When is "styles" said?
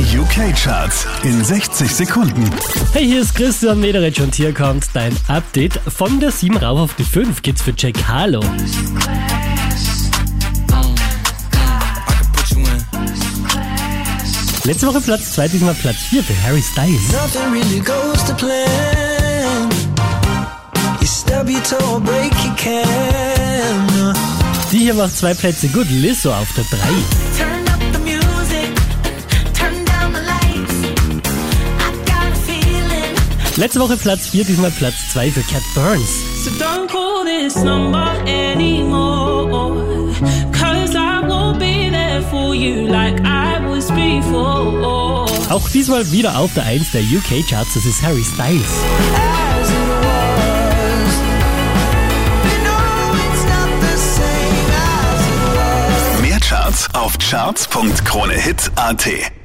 16.62-17.12, 48.24-48.64